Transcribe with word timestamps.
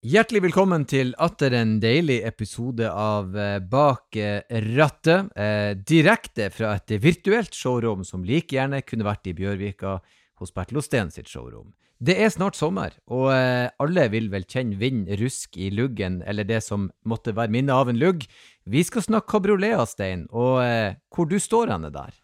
Hjertelig 0.00 0.40
velkommen 0.46 0.86
til 0.88 1.10
atter 1.20 1.52
en 1.58 1.74
deilig 1.76 2.22
episode 2.24 2.86
av 2.88 3.34
eh, 3.36 3.58
Bak 3.60 4.16
eh, 4.16 4.38
rattet. 4.72 5.26
Eh, 5.36 5.74
direkte 5.76 6.46
fra 6.54 6.70
et 6.78 6.94
virtuelt 7.02 7.52
showrom 7.52 8.00
som 8.08 8.22
like 8.24 8.54
gjerne 8.56 8.78
kunne 8.80 9.04
vært 9.04 9.28
i 9.28 9.34
Bjørvika 9.36 9.98
hos 10.40 10.54
Bertil 10.56 10.80
Osten 10.80 11.12
sitt 11.12 11.28
showrom. 11.28 11.74
Det 12.00 12.14
er 12.16 12.32
snart 12.32 12.56
sommer, 12.56 12.94
og 13.12 13.28
alle 13.28 14.06
vil 14.08 14.30
vel 14.32 14.46
kjenne 14.48 14.78
vind, 14.80 15.02
rusk 15.20 15.58
i 15.60 15.68
luggen, 15.68 16.22
eller 16.24 16.48
det 16.48 16.62
som 16.64 16.86
måtte 17.04 17.34
være 17.36 17.52
minne 17.52 17.76
av 17.76 17.90
en 17.92 18.00
lugg. 18.00 18.24
Vi 18.64 18.80
skal 18.88 19.04
snakke 19.04 19.28
kabriolet, 19.34 19.82
Stein, 19.84 20.22
og 20.32 20.64
hvor 21.12 21.28
du 21.28 21.36
står 21.36 21.74
henne 21.74 21.92
der? 21.92 22.16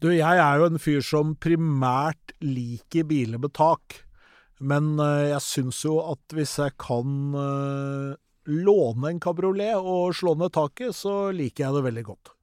Du, 0.00 0.08
jeg 0.16 0.40
er 0.40 0.62
jo 0.62 0.70
en 0.70 0.80
fyr 0.80 1.04
som 1.04 1.36
primært 1.36 2.32
liker 2.40 3.04
biler 3.12 3.36
med 3.36 3.52
tak. 3.52 4.00
Men 4.62 4.94
eh, 5.02 5.32
jeg 5.32 5.42
syns 5.44 5.82
jo 5.86 5.98
at 6.12 6.36
hvis 6.36 6.56
jeg 6.62 6.76
kan 6.80 7.34
eh, 7.38 8.12
låne 8.52 9.10
en 9.10 9.22
kabriolet 9.22 9.74
og 9.78 10.14
slå 10.16 10.36
ned 10.38 10.54
taket, 10.54 10.94
så 10.96 11.32
liker 11.34 11.66
jeg 11.66 11.78
det 11.78 11.86
veldig 11.88 12.06
godt. 12.12 12.34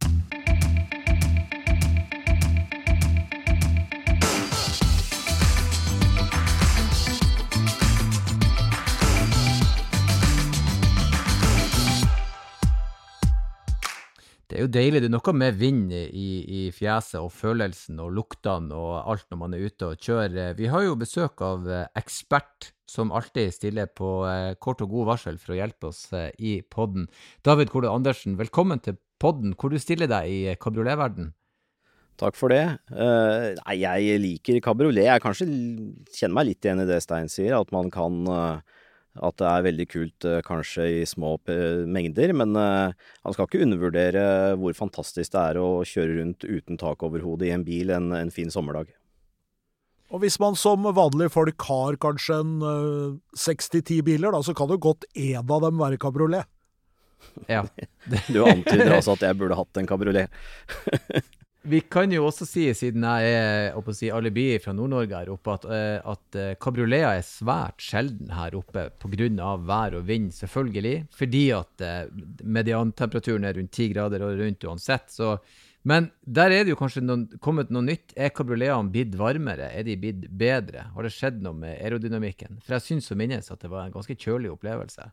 Er 14.60 14.66
jo 14.66 14.74
deilig. 14.74 15.02
Det 15.04 15.10
er 15.10 15.16
noe 15.16 15.36
med 15.38 15.58
vind 15.60 15.94
i, 15.94 16.30
i 16.44 16.62
fjeset 16.76 17.20
og 17.22 17.32
følelsen 17.34 18.00
og 18.04 18.12
luktene 18.18 18.76
og 18.76 19.10
alt 19.12 19.28
når 19.32 19.42
man 19.44 19.56
er 19.56 19.66
ute 19.70 19.94
og 19.94 20.04
kjører. 20.04 20.58
Vi 20.58 20.70
har 20.72 20.86
jo 20.86 21.00
besøk 21.00 21.42
av 21.46 21.70
eh, 21.70 21.88
ekspert, 22.00 22.74
som 22.90 23.14
alltid 23.16 23.54
stiller 23.54 23.90
på 23.94 24.24
eh, 24.28 24.56
kort 24.62 24.84
og 24.84 24.92
god 24.92 25.12
varsel 25.14 25.40
for 25.42 25.56
å 25.56 25.60
hjelpe 25.62 25.92
oss 25.92 26.08
eh, 26.18 26.32
i 26.40 26.60
podden. 26.62 27.08
David 27.46 27.72
Kole 27.74 27.92
Andersen, 27.92 28.38
velkommen 28.40 28.82
til 28.84 29.00
podden. 29.22 29.56
Hvor 29.56 29.72
du 29.72 29.80
stiller 29.82 30.10
deg 30.12 30.32
i 30.32 30.40
kabrioletverden? 30.60 31.34
Takk 32.20 32.36
for 32.36 32.52
det. 32.52 32.66
Uh, 32.92 33.56
nei, 33.62 33.78
jeg 33.80 34.20
liker 34.20 34.58
kabriolet. 34.64 35.06
Jeg 35.06 35.24
kanskje 35.24 35.46
kjenner 36.18 36.36
meg 36.36 36.50
litt 36.50 36.66
igjen 36.68 36.84
i 36.84 36.88
det 36.90 36.98
Stein 37.06 37.32
sier, 37.32 37.56
at 37.56 37.72
man 37.72 37.88
kan 37.94 38.18
uh, 38.28 38.79
at 39.18 39.40
det 39.42 39.48
er 39.50 39.66
veldig 39.66 39.88
kult 39.90 40.28
eh, 40.28 40.42
kanskje 40.46 40.86
i 41.00 41.02
små 41.10 41.36
mengder, 41.90 42.34
men 42.38 42.54
han 42.56 42.94
eh, 42.94 43.34
skal 43.34 43.48
ikke 43.48 43.64
undervurdere 43.66 44.24
hvor 44.60 44.78
fantastisk 44.78 45.34
det 45.34 45.42
er 45.42 45.60
å 45.62 45.70
kjøre 45.88 46.20
rundt 46.20 46.46
uten 46.46 46.80
tak 46.80 47.04
over 47.06 47.26
hodet 47.26 47.50
i 47.50 47.56
en 47.56 47.66
bil 47.68 47.92
en, 47.96 48.14
en 48.16 48.34
fin 48.34 48.52
sommerdag. 48.54 48.94
Og 50.10 50.24
hvis 50.24 50.40
man 50.42 50.56
som 50.58 50.88
vanlige 50.98 51.34
folk 51.34 51.68
har 51.68 51.98
kanskje 52.02 52.40
en 52.42 52.54
seks 53.38 53.70
til 53.70 53.84
ti 53.86 54.00
biler, 54.02 54.34
da, 54.34 54.40
så 54.42 54.56
kan 54.58 54.72
jo 54.74 54.80
godt 54.82 55.06
én 55.14 55.38
av 55.38 55.62
dem 55.62 55.78
være 55.78 56.00
kabriolet. 56.02 56.50
Ja. 57.50 57.62
du 58.34 58.40
antyder 58.46 58.96
altså 58.96 59.14
at 59.14 59.28
jeg 59.28 59.38
burde 59.38 59.58
hatt 59.60 59.78
en 59.78 59.90
kabriolet. 59.90 60.34
Vi 61.68 61.82
kan 61.92 62.08
jo 62.08 62.24
også 62.24 62.46
si, 62.48 62.62
siden 62.72 63.04
jeg 63.04 63.32
er 63.36 63.92
si, 63.92 64.08
alibi 64.16 64.46
fra 64.64 64.72
Nord-Norge 64.72 65.18
her 65.18 65.32
oppe, 65.34 65.58
at, 65.58 65.66
eh, 65.68 65.98
at 66.08 66.38
uh, 66.40 66.54
kabrioleter 66.56 67.18
er 67.20 67.26
svært 67.28 67.84
sjelden 67.84 68.32
her 68.32 68.56
oppe 68.56 68.86
pga. 69.02 69.50
vær 69.68 69.98
og 70.00 70.08
vind, 70.08 70.32
selvfølgelig. 70.32 71.10
Fordi 71.12 71.44
at 71.52 71.84
uh, 71.84 72.22
mediantemperaturen 72.44 73.44
er 73.44 73.60
rundt 73.60 73.74
10 73.76 73.90
grader 73.92 74.24
og 74.24 74.40
rundt 74.40 74.64
uansett. 74.64 75.12
Så, 75.12 75.36
men 75.84 76.12
der 76.24 76.56
er 76.56 76.64
det 76.64 76.72
jo 76.72 76.80
kanskje 76.80 77.04
noen, 77.04 77.28
kommet 77.44 77.76
noe 77.76 77.84
nytt. 77.84 78.16
Er 78.16 78.32
kabrioletene 78.32 78.96
blitt 78.96 79.20
varmere? 79.20 79.68
Er 79.76 79.84
de 79.84 80.00
blitt 80.00 80.30
bedre? 80.32 80.88
Har 80.96 81.04
det 81.04 81.12
skjedd 81.12 81.44
noe 81.44 81.60
med 81.60 81.76
aerodynamikken? 81.76 82.64
For 82.64 82.78
jeg 82.78 82.88
syns 82.88 83.12
å 83.12 83.20
minnes 83.20 83.52
at 83.52 83.60
det 83.60 83.72
var 83.72 83.84
en 83.84 83.98
ganske 84.00 84.16
kjølig 84.16 84.56
opplevelse. 84.56 85.12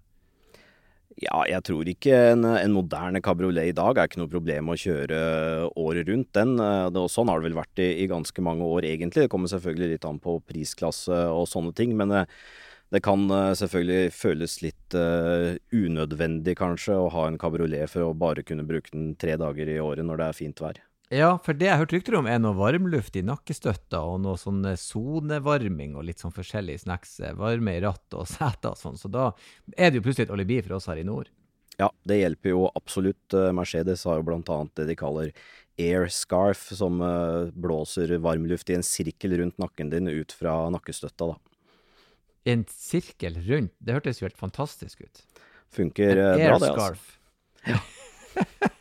Ja, 1.17 1.41
jeg 1.49 1.65
tror 1.65 1.89
ikke 1.89 2.13
en, 2.35 2.45
en, 2.45 2.75
moderne 2.77 3.23
kabriolet 3.25 3.71
i 3.71 3.77
dag 3.77 3.97
er 3.97 4.09
ikke 4.09 4.21
noe 4.21 4.29
problem 4.29 4.69
å 4.69 4.77
kjøre 4.77 5.19
året 5.81 6.11
rundt. 6.11 6.29
Den, 6.37 6.59
eh, 6.61 6.91
og 6.93 7.09
sånn 7.09 7.31
har 7.33 7.41
det 7.41 7.49
vel 7.49 7.57
vært 7.57 7.81
i, 7.81 7.89
i, 8.03 8.09
ganske 8.11 8.45
mange 8.45 8.67
år, 8.69 8.85
egentlig. 8.85 9.25
Det 9.25 9.33
kommer 9.33 9.49
selvfølgelig 9.49 9.95
litt 9.95 10.05
an 10.05 10.21
på 10.21 10.37
prisklasse 10.45 11.23
og 11.33 11.49
sånne 11.49 11.73
ting. 11.79 11.97
Men 11.97 12.13
det, 12.13 12.27
eh, 12.27 12.67
det 12.95 13.01
kan 13.03 13.25
eh, 13.33 13.55
selvfølgelig 13.59 14.13
føles 14.15 14.61
litt 14.63 14.95
uh, 14.95 15.57
unødvendig, 15.75 16.55
kanskje, 16.61 16.95
å 16.95 17.09
ha 17.11 17.25
en 17.27 17.39
kabriolet 17.41 17.91
for 17.91 18.07
å 18.07 18.15
bare 18.15 18.45
kunne 18.47 18.67
bruke 18.69 18.93
den 18.93 19.17
tre 19.19 19.35
dager 19.41 19.73
i 19.73 19.81
året 19.83 20.07
når 20.07 20.21
det 20.21 20.29
er 20.29 20.39
fint 20.39 20.63
vær. 20.63 20.79
Ja, 21.15 21.37
for 21.39 21.55
det 21.55 21.69
jeg 21.69 21.79
hørte 21.79 21.95
hørt 21.95 22.01
rykter 22.01 22.17
om, 22.19 22.27
er 22.27 22.41
noe 22.43 22.57
varmluft 22.59 23.15
i 23.15 23.23
nakkestøtta 23.23 24.01
og 24.03 24.25
noe 24.25 24.39
sånn 24.41 24.65
sonevarming 24.81 25.95
og 25.95 26.09
litt 26.09 26.23
sånn 26.23 26.35
forskjellig 26.35 26.81
snacks. 26.83 27.21
Eh, 27.23 27.37
varme 27.39 27.77
i 27.77 27.83
ratt 27.85 28.17
og 28.19 28.27
seter 28.33 28.73
og 28.73 28.81
sånn. 28.81 28.99
Så 28.99 29.11
da 29.13 29.31
er 29.77 29.93
det 29.93 30.01
jo 30.01 30.07
plutselig 30.09 30.27
et 30.27 30.35
alibi 30.35 30.59
for 30.65 30.79
oss 30.81 30.91
her 30.91 30.99
i 30.99 31.07
nord. 31.07 31.31
Ja, 31.79 31.91
det 32.09 32.19
hjelper 32.19 32.55
jo 32.55 32.67
absolutt. 32.73 33.23
Eh, 33.37 33.53
Mercedes 33.55 34.03
har 34.09 34.19
jo 34.19 34.27
blant 34.27 34.51
annet 34.51 34.75
det 34.81 34.89
de 34.91 34.99
kaller 34.99 35.31
air 35.79 36.09
scarf, 36.11 36.71
som 36.75 36.99
eh, 37.05 37.55
blåser 37.55 38.17
varmluft 38.25 38.73
i 38.73 38.79
en 38.79 38.87
sirkel 38.87 39.37
rundt 39.39 39.61
nakken 39.63 39.93
din 39.93 40.11
ut 40.11 40.35
fra 40.35 40.65
nakkestøtta, 40.75 41.35
da. 41.37 41.39
En 42.51 42.65
sirkel 42.71 43.39
rundt? 43.47 43.75
Det 43.79 43.95
hørtes 43.95 44.23
jo 44.23 44.27
helt 44.27 44.39
fantastisk 44.39 45.07
ut. 45.07 45.23
Funker 45.75 46.15
bra, 46.15 46.33
det, 46.35 46.51
altså. 46.51 46.73
Air 46.73 46.81
scarf. 46.81 47.13
Ja. 47.67 48.73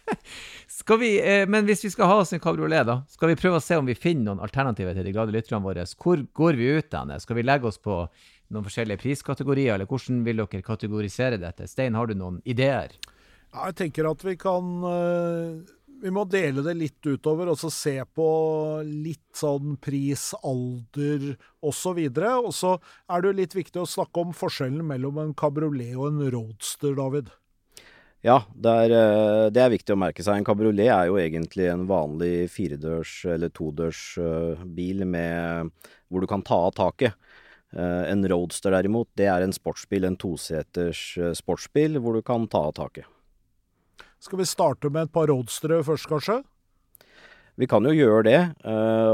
Skal 0.76 1.00
vi, 1.00 1.10
eh, 1.24 1.48
men 1.48 1.64
hvis 1.64 1.86
vi 1.86 1.90
skal 1.94 2.10
ha 2.10 2.16
oss 2.20 2.34
en 2.36 2.42
kabriolet, 2.44 2.84
da, 2.84 2.98
skal 3.08 3.30
vi 3.32 3.38
prøve 3.40 3.62
å 3.62 3.64
se 3.64 3.78
om 3.80 3.88
vi 3.88 3.94
finner 3.96 4.28
noen 4.28 4.42
alternativer 4.44 4.98
til 4.98 5.06
de 5.08 5.14
glade 5.16 5.32
lytterne 5.32 5.64
våre. 5.64 5.86
Hvor 5.88 6.20
går 6.36 6.58
vi 6.60 6.68
ut 6.76 6.90
denne? 6.92 7.16
Skal 7.24 7.38
vi 7.38 7.46
legge 7.46 7.70
oss 7.70 7.80
på 7.80 8.02
noen 8.04 8.66
forskjellige 8.66 9.00
priskategorier, 9.00 9.78
eller 9.78 9.88
hvordan 9.88 10.20
vil 10.26 10.42
dere 10.44 10.66
kategorisere 10.66 11.40
dette? 11.40 11.70
Stein, 11.72 11.96
har 11.96 12.12
du 12.12 12.18
noen 12.20 12.42
ideer? 12.44 12.92
Ja, 13.54 13.70
jeg 13.70 13.78
tenker 13.80 14.10
at 14.10 14.26
vi 14.28 14.36
kan 14.36 14.84
uh, 14.84 15.64
Vi 16.04 16.12
må 16.12 16.26
dele 16.28 16.60
det 16.66 16.76
litt 16.76 17.08
utover, 17.08 17.54
og 17.54 17.62
så 17.62 17.72
se 17.72 17.96
på 18.12 18.28
litt 18.84 19.40
sånn 19.40 19.80
pris, 19.80 20.28
alder 20.44 21.38
osv. 21.64 22.04
Og 22.36 22.52
så 22.52 22.76
er 23.08 23.24
det 23.24 23.32
jo 23.32 23.40
litt 23.40 23.58
viktig 23.62 23.80
å 23.80 23.88
snakke 23.88 24.28
om 24.28 24.36
forskjellen 24.36 24.84
mellom 24.92 25.24
en 25.24 25.34
kabriolet 25.40 25.96
og 25.96 26.12
en 26.12 26.22
roadster, 26.36 27.00
David. 27.00 27.32
Ja, 28.26 28.40
det 28.58 28.72
er, 28.74 28.92
eh, 28.96 29.48
det 29.54 29.62
er, 29.62 29.70
viktig 29.70 29.94
å 29.94 30.00
merke 30.02 30.24
seg. 30.26 30.40
En 30.40 30.46
kabriolet 30.48 30.90
er 30.90 31.10
jo 31.12 31.20
egentlig 31.22 31.68
en 31.70 31.84
vanlig 31.86 32.48
firedørs 32.50 33.20
eller 33.36 33.52
todørs 33.54 34.00
eh, 34.18 34.64
bil 34.66 35.04
med, 35.06 35.70
hvor 36.10 36.26
du 36.26 36.30
kan 36.32 36.42
ta 36.46 36.58
av 36.66 36.74
taket. 36.74 37.14
Eh, 37.76 38.02
en 38.10 38.26
roadster 38.26 38.74
derimot, 38.74 39.12
det 39.14 39.28
er 39.30 39.46
en 39.46 39.54
sportsbil, 39.54 40.08
en 40.10 40.18
toseters 40.18 41.04
sportsbil 41.38 42.00
hvor 42.02 42.18
du 42.18 42.24
kan 42.26 42.48
ta 42.50 42.64
av 42.72 42.74
taket. 42.80 43.06
Skal 44.18 44.42
vi 44.42 44.50
starte 44.50 44.90
med 44.90 45.06
et 45.06 45.14
par 45.14 45.30
roadstere 45.30 45.84
først, 45.86 46.10
kanskje? 46.10 46.40
Vi 47.62 47.70
kan 47.70 47.86
jo 47.86 47.94
gjøre 47.94 48.24
det, 48.26 48.40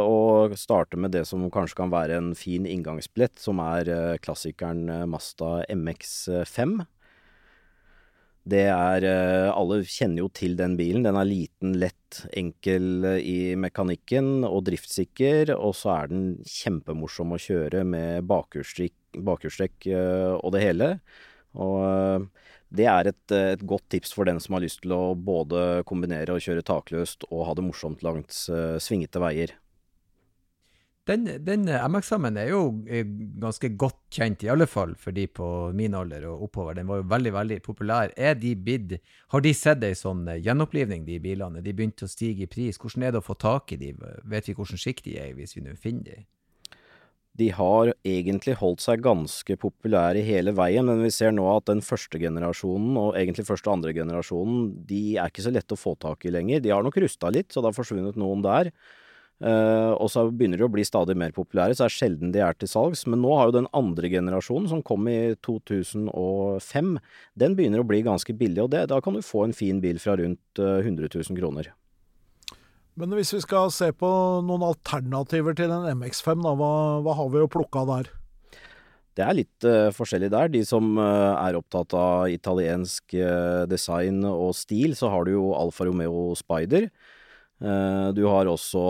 og 0.02 0.56
starte 0.58 0.98
med 0.98 1.12
det 1.14 1.28
som 1.30 1.44
kanskje 1.54 1.78
kan 1.78 1.92
være 1.92 2.16
en 2.18 2.32
fin 2.34 2.64
inngangsbillett, 2.66 3.36
som 3.38 3.60
er 3.62 4.18
klassikeren 4.24 4.88
Masta 5.12 5.60
MX5. 5.70 6.80
Det 8.42 8.64
er 8.74 9.06
eh, 9.06 9.48
Alle 9.54 9.82
kjenner 9.86 10.24
jo 10.24 10.30
til 10.34 10.56
den 10.58 10.74
bilen. 10.80 11.06
Den 11.06 11.18
er 11.20 11.30
liten, 11.30 11.76
lett, 11.78 12.24
enkel 12.34 13.06
eh, 13.06 13.20
i 13.22 13.38
mekanikken 13.60 14.42
og 14.48 14.64
driftssikker. 14.70 15.54
Og 15.60 15.76
så 15.78 15.94
er 15.94 16.12
den 16.12 16.24
kjempemorsom 16.50 17.36
å 17.36 17.42
kjøre 17.42 17.86
med 17.86 18.26
bakhjulstrekk 18.30 19.90
eh, 19.94 20.34
og 20.40 20.56
det 20.56 20.64
hele. 20.66 20.96
Og 21.54 22.30
det 22.72 22.86
er 22.88 23.12
et, 23.12 23.34
et, 23.36 23.64
godt 23.68 23.90
tips 23.92 24.14
for 24.16 24.26
den 24.26 24.40
som 24.40 24.56
har 24.56 24.64
lyst 24.64 24.82
til 24.86 24.94
å 24.96 25.14
både 25.14 25.84
kombinere 25.86 26.34
og 26.34 26.42
kjøre 26.42 26.64
takløst 26.64 27.28
og 27.28 27.44
ha 27.50 27.56
det 27.58 27.66
morsomt 27.68 28.06
langs 28.08 28.46
svingete 28.80 29.20
veier. 29.20 29.52
Den, 31.12 31.28
den 31.44 31.68
MX-en 31.68 32.40
er 32.40 32.50
jo 32.54 32.62
ganske 33.42 33.72
godt 33.80 34.00
kjent, 34.16 34.46
i 34.46 34.52
alle 34.54 34.68
fall 34.70 34.94
for 35.00 35.16
de 35.16 35.28
på 35.28 35.46
min 35.76 35.96
alder 35.98 36.30
og 36.32 36.48
oppover. 36.48 36.78
Den 36.78 36.88
var 36.88 37.02
jo 37.02 37.08
veldig 37.12 37.34
veldig 37.36 37.60
populær. 37.66 38.14
Er 38.16 38.38
de 38.40 38.56
bid, 38.56 38.98
Har 39.36 39.44
de 39.44 39.54
sett 39.56 39.84
ei 39.84 39.96
sånn 39.98 40.28
eh, 40.32 40.42
gjenopplivning, 40.44 41.06
de 41.08 41.20
bilene? 41.24 41.64
De 41.64 41.74
begynte 41.76 42.08
å 42.08 42.12
stige 42.12 42.48
i 42.48 42.52
pris. 42.52 42.80
Hvordan 42.80 43.08
er 43.08 43.16
det 43.16 43.24
å 43.24 43.28
få 43.28 43.36
tak 43.40 43.74
i 43.76 43.80
de? 43.82 43.94
Vet 44.24 44.48
vi 44.48 44.56
hvordan 44.56 44.80
skikt 44.80 45.10
de 45.10 45.18
er 45.20 45.34
hvis 45.36 45.58
vi 45.58 45.66
nå 45.66 45.76
finner 45.80 46.08
de? 46.14 46.24
De 47.40 47.48
har 47.56 47.94
egentlig 48.04 48.58
holdt 48.60 48.84
seg 48.84 49.04
ganske 49.06 49.56
populære 49.60 50.24
hele 50.28 50.52
veien, 50.56 50.84
men 50.88 51.00
vi 51.00 51.12
ser 51.16 51.32
nå 51.32 51.46
at 51.54 51.70
den 51.70 51.80
første 51.84 52.20
generasjonen, 52.20 52.98
og 53.00 53.16
egentlig 53.16 53.48
første 53.48 53.70
og 53.70 53.78
andre 53.78 53.94
generasjonen, 53.96 54.66
de 54.88 55.04
er 55.16 55.32
ikke 55.32 55.46
så 55.46 55.54
lette 55.56 55.78
å 55.78 55.80
få 55.80 55.96
tak 56.00 56.28
i 56.28 56.34
lenger. 56.36 56.60
De 56.60 56.74
har 56.76 56.84
nok 56.84 57.00
rusta 57.00 57.32
litt, 57.32 57.54
så 57.54 57.64
det 57.64 57.72
har 57.72 57.78
forsvunnet 57.78 58.20
noen 58.20 58.44
der. 58.44 58.74
Uh, 59.42 59.98
og 59.98 60.12
så 60.14 60.28
begynner 60.30 60.62
de 60.62 60.68
å 60.68 60.72
bli 60.72 60.84
stadig 60.86 61.16
mer 61.18 61.34
populære, 61.34 61.74
så 61.74 61.88
er 61.88 61.92
det 61.92 61.98
sjelden 61.98 62.34
de 62.36 62.44
er 62.46 62.58
til 62.58 62.70
salgs. 62.70 63.04
Men 63.10 63.24
nå 63.24 63.34
har 63.38 63.50
jo 63.50 63.58
den 63.58 63.70
andre 63.78 64.12
generasjonen, 64.14 64.70
som 64.70 64.86
kom 64.86 65.10
i 65.10 65.34
2005, 65.48 66.96
den 67.42 67.58
begynner 67.58 67.82
å 67.82 67.90
bli 67.90 68.04
ganske 68.06 68.36
billig. 68.38 68.62
Og 68.66 68.72
det, 68.76 68.86
da 68.94 69.02
kan 69.02 69.18
du 69.18 69.26
få 69.26 69.48
en 69.48 69.58
fin 69.58 69.82
bil 69.84 70.02
fra 70.04 70.16
rundt 70.22 70.62
uh, 70.62 70.80
100 70.84 71.10
000 71.10 71.42
kroner. 71.42 71.74
Men 73.00 73.14
hvis 73.16 73.34
vi 73.34 73.42
skal 73.42 73.72
se 73.74 73.90
på 73.96 74.08
noen 74.46 74.66
alternativer 74.68 75.56
til 75.58 75.72
en 75.74 75.90
MX5, 75.98 76.42
da, 76.46 76.56
hva, 76.60 76.74
hva 77.02 77.16
har 77.18 77.32
vi 77.34 77.46
å 77.46 77.52
plukke 77.52 77.82
av 77.82 77.96
der? 77.96 78.12
det 79.18 79.24
er 79.26 79.36
litt 79.36 79.68
uh, 79.68 79.90
forskjellig 79.96 80.32
der. 80.32 80.52
De 80.54 80.62
som 80.68 80.94
uh, 81.00 81.36
er 81.36 81.58
opptatt 81.60 81.94
av 81.98 82.32
italiensk 82.32 83.16
uh, 83.20 83.68
design 83.70 84.24
og 84.28 84.54
stil, 84.58 84.96
så 84.98 85.12
har 85.12 85.28
du 85.28 85.36
jo 85.36 85.50
Alfa 85.58 85.88
Romeo 85.88 86.32
Spider. 86.40 86.88
Du 87.62 88.24
har 88.26 88.48
også 88.50 88.82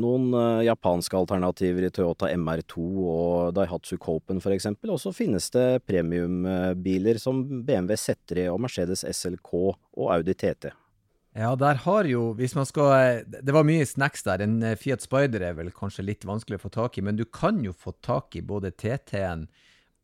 noen 0.00 0.32
japanske 0.66 1.14
alternativer 1.14 1.84
i 1.86 1.90
Toyota 1.94 2.26
MR2 2.34 2.86
og 2.98 3.52
Daihatsu 3.54 3.94
Copen 4.02 4.42
f.eks. 4.42 4.66
Og 4.88 4.98
så 4.98 5.12
finnes 5.14 5.46
det 5.54 5.84
premiumbiler 5.86 7.20
som 7.22 7.44
BMW 7.62 7.94
Z3 7.94 8.48
og 8.50 8.58
Mercedes 8.64 9.04
SLK 9.06 9.54
og 9.54 10.10
Audi 10.16 10.34
TT. 10.34 10.72
Ja, 11.38 11.52
der 11.54 11.78
har 11.84 12.08
jo, 12.10 12.32
hvis 12.34 12.56
man 12.58 12.66
skal 12.66 13.22
Det 13.28 13.54
var 13.54 13.62
mye 13.62 13.86
snacks 13.86 14.26
der. 14.26 14.42
En 14.42 14.58
Fiat 14.80 15.04
Spider 15.04 15.44
er 15.46 15.54
vel 15.54 15.70
kanskje 15.70 16.08
litt 16.08 16.26
vanskelig 16.26 16.58
å 16.58 16.64
få 16.66 16.74
tak 16.74 16.98
i, 16.98 17.04
men 17.06 17.20
du 17.20 17.24
kan 17.24 17.62
jo 17.62 17.70
få 17.70 17.94
tak 18.02 18.34
i 18.34 18.42
både 18.42 18.72
TT-en 18.74 19.46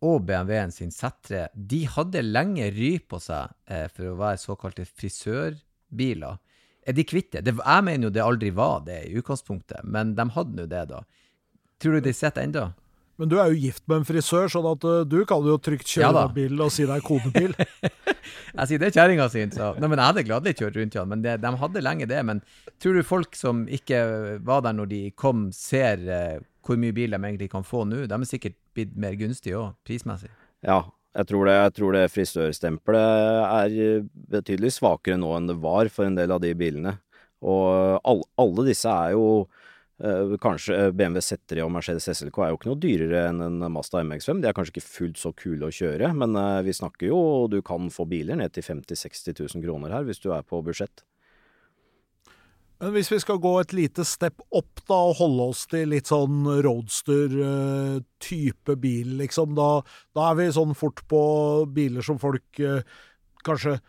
og 0.04 0.26
BMW-en 0.28 0.72
sin 0.74 0.92
Z3, 0.92 1.46
de 1.54 1.84
hadde 1.88 2.24
lenge 2.26 2.66
ry 2.76 2.96
på 3.00 3.20
seg 3.22 3.54
eh, 3.70 3.86
for 3.88 4.10
å 4.10 4.18
være 4.20 4.40
såkalte 4.42 4.84
frisørbiler. 4.84 6.36
Er 6.84 6.96
de 6.96 7.04
kvitt 7.08 7.32
det? 7.32 7.44
Jeg 7.48 7.84
mener 7.86 8.08
jo 8.08 8.12
det 8.12 8.24
aldri 8.24 8.50
var 8.54 8.82
det 8.86 9.02
i 9.08 9.18
utgangspunktet, 9.18 9.84
men 9.84 10.14
de 10.18 10.26
hadde 10.36 10.56
nå 10.58 10.66
det, 10.70 10.86
da. 10.90 11.04
Tror 11.80 11.96
du 11.96 12.04
de 12.04 12.12
sitter 12.16 12.44
ennå? 12.44 12.70
Men 13.20 13.30
du 13.30 13.36
er 13.38 13.52
jo 13.52 13.60
gift 13.68 13.84
med 13.86 14.00
en 14.00 14.06
frisør, 14.08 14.48
sånn 14.50 14.66
at 14.66 14.84
uh, 14.88 15.02
du 15.06 15.20
kan 15.28 15.44
jo 15.46 15.54
trygt 15.62 15.86
kjøre 15.86 16.24
ja, 16.24 16.30
bil 16.34 16.58
og 16.64 16.72
si 16.74 16.86
det 16.88 16.96
er 16.96 17.04
kodebil. 17.04 17.54
jeg 18.58 18.66
sier 18.70 18.82
det 18.82 18.88
er 18.88 18.96
kjerringa 18.96 19.28
sin, 19.30 19.54
så 19.54 19.70
Nei, 19.78 19.86
men 19.86 20.00
Jeg 20.00 20.10
hadde 20.10 20.24
gladelig 20.26 20.56
kjørt 20.58 20.80
rundt 20.80 20.96
igjen, 20.98 21.12
men 21.12 21.22
det, 21.22 21.36
de 21.44 21.52
hadde 21.60 21.84
lenge 21.84 22.08
det. 22.10 22.18
Men 22.26 22.42
tror 22.82 22.98
du 22.98 23.06
folk 23.06 23.38
som 23.38 23.62
ikke 23.70 24.00
var 24.44 24.66
der 24.66 24.74
når 24.74 24.90
de 24.90 25.00
kom, 25.20 25.46
ser 25.54 26.02
uh, 26.10 26.42
hvor 26.66 26.80
mye 26.80 26.96
bil 26.96 27.14
de 27.14 27.20
egentlig 27.20 27.52
kan 27.54 27.66
få 27.66 27.84
nå. 27.86 28.02
De 28.10 28.18
er 28.18 28.28
sikkert 28.28 28.58
blitt 28.74 28.98
mer 28.98 29.14
gunstige 29.20 29.60
òg, 29.60 29.78
prismessig. 29.86 30.32
Ja, 30.66 30.82
jeg 31.14 31.28
tror 31.30 31.46
det, 31.46 31.58
det 31.94 32.06
frisørstempelet 32.10 33.44
er 33.44 34.06
betydelig 34.34 34.72
svakere 34.74 35.18
nå 35.20 35.30
enn 35.36 35.50
det 35.50 35.60
var 35.62 35.90
for 35.94 36.08
en 36.08 36.18
del 36.18 36.34
av 36.34 36.42
de 36.42 36.50
bilene. 36.58 36.96
Og 37.44 38.00
alle, 38.02 38.26
alle 38.40 38.66
disse 38.66 38.90
er 38.90 39.12
jo 39.14 39.24
eh, 40.02 40.34
Kanskje 40.42 40.90
BMW 40.96 41.22
Z3 41.22 41.62
og 41.64 41.72
Mercedes 41.74 42.08
SLK 42.08 42.40
er 42.40 42.52
jo 42.52 42.58
ikke 42.58 42.70
noe 42.70 42.82
dyrere 42.82 43.24
enn 43.30 43.42
en 43.46 43.66
Mazda 43.74 44.02
MX5. 44.02 44.40
De 44.42 44.50
er 44.50 44.56
kanskje 44.56 44.74
ikke 44.74 44.86
fullt 44.88 45.20
så 45.20 45.34
kule 45.36 45.68
å 45.68 45.74
kjøre, 45.74 46.10
men 46.18 46.38
eh, 46.40 46.62
vi 46.66 46.74
snakker 46.74 47.10
jo 47.12 47.20
Du 47.52 47.60
kan 47.66 47.90
få 47.94 48.08
biler 48.10 48.40
ned 48.40 48.56
til 48.56 48.66
50 48.66 48.96
000-60 48.96 49.44
000 49.58 49.66
kroner 49.66 49.94
her 49.94 50.08
hvis 50.08 50.22
du 50.24 50.32
er 50.34 50.46
på 50.46 50.62
budsjett. 50.64 51.04
Men 52.84 52.92
hvis 52.92 53.08
vi 53.08 53.16
skal 53.16 53.38
gå 53.40 53.48
et 53.62 53.70
lite 53.72 54.04
step 54.04 54.42
opp 54.52 54.82
da, 54.84 55.08
og 55.08 55.16
holde 55.16 55.40
oss 55.54 55.62
til 55.70 55.88
litt 55.88 56.04
sånn 56.10 56.42
roadster-type 56.66 58.74
bil, 58.82 59.14
liksom, 59.22 59.54
da, 59.56 59.80
da, 60.12 60.26
er 60.28 60.34
vi 60.36 60.52
sånn 60.52 60.74
fort 60.76 61.00
på 61.08 61.20
biler 61.72 62.04
som 62.04 62.20
folk 62.20 62.60
eh, 62.60 62.84
kanskje 63.48 63.80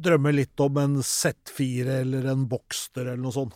drømmer 0.00 0.32
litt 0.38 0.56
om 0.64 0.80
en 0.80 0.96
Z4 1.04 1.84
eller 1.98 2.24
en 2.32 2.48
Boxster 2.48 3.04
eller 3.10 3.20
noe 3.26 3.36
sånt. 3.36 3.52